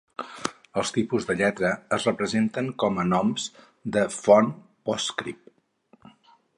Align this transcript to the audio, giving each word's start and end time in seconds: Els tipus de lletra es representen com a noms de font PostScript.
Els 0.81 0.93
tipus 0.95 1.27
de 1.31 1.35
lletra 1.41 1.71
es 1.99 2.07
representen 2.09 2.71
com 2.85 2.99
a 3.05 3.07
noms 3.13 3.47
de 3.99 4.07
font 4.19 4.53
PostScript. 4.89 6.07